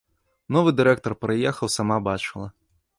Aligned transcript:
Новы 0.57 0.71
дырэктар 0.79 1.13
прыехаў, 1.27 1.75
сама 1.77 2.03
бачыла. 2.13 2.47